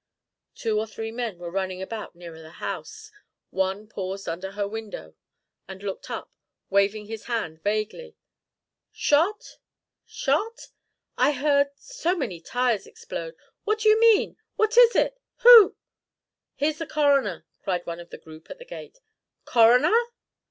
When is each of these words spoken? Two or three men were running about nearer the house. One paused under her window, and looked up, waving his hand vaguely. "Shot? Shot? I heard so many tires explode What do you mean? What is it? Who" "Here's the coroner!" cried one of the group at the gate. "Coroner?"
Two 0.55 0.79
or 0.79 0.87
three 0.87 1.11
men 1.11 1.37
were 1.37 1.51
running 1.51 1.79
about 1.79 2.15
nearer 2.15 2.41
the 2.41 2.53
house. 2.57 3.11
One 3.51 3.87
paused 3.87 4.27
under 4.27 4.53
her 4.53 4.67
window, 4.67 5.13
and 5.67 5.83
looked 5.83 6.09
up, 6.09 6.31
waving 6.71 7.05
his 7.05 7.25
hand 7.25 7.61
vaguely. 7.61 8.15
"Shot? 8.91 9.59
Shot? 10.07 10.69
I 11.19 11.33
heard 11.33 11.67
so 11.75 12.15
many 12.15 12.41
tires 12.41 12.87
explode 12.87 13.35
What 13.63 13.81
do 13.81 13.89
you 13.89 13.99
mean? 13.99 14.37
What 14.55 14.75
is 14.75 14.95
it? 14.95 15.21
Who" 15.43 15.75
"Here's 16.55 16.79
the 16.79 16.87
coroner!" 16.87 17.45
cried 17.61 17.85
one 17.85 17.99
of 17.99 18.09
the 18.09 18.17
group 18.17 18.49
at 18.49 18.57
the 18.57 18.65
gate. 18.65 19.01
"Coroner?" 19.45 19.93